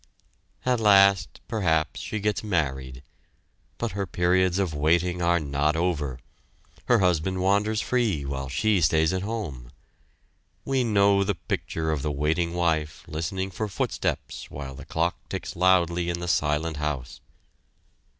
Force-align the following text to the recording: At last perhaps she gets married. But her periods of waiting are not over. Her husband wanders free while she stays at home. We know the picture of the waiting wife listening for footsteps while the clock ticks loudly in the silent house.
At 0.65 0.79
last 0.79 1.41
perhaps 1.47 1.99
she 1.99 2.19
gets 2.19 2.43
married. 2.43 3.03
But 3.77 3.91
her 3.91 4.07
periods 4.07 4.57
of 4.57 4.73
waiting 4.73 5.21
are 5.21 5.39
not 5.39 5.75
over. 5.75 6.17
Her 6.85 6.97
husband 6.97 7.39
wanders 7.43 7.81
free 7.81 8.25
while 8.25 8.49
she 8.49 8.81
stays 8.81 9.13
at 9.13 9.21
home. 9.21 9.71
We 10.65 10.83
know 10.83 11.23
the 11.23 11.35
picture 11.35 11.91
of 11.91 12.01
the 12.01 12.11
waiting 12.11 12.55
wife 12.55 13.03
listening 13.07 13.51
for 13.51 13.67
footsteps 13.67 14.49
while 14.49 14.73
the 14.73 14.85
clock 14.85 15.17
ticks 15.29 15.55
loudly 15.55 16.09
in 16.09 16.19
the 16.19 16.27
silent 16.27 16.77
house. 16.77 17.21